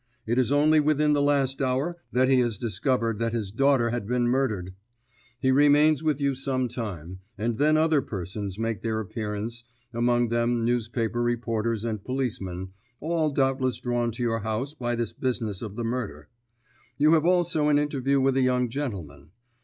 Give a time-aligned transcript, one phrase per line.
[0.25, 4.07] It is only within the last hour that he has discovered that his daughter had
[4.07, 4.73] been murdered.
[5.39, 10.65] He remains with you some time, and then other persons make their appearance, among them
[10.65, 12.69] newspaper reporters and policemen,
[12.99, 16.29] all doubtless drawn to your house by this business of the murder.
[16.97, 19.29] You have also an interview with a young gentleman.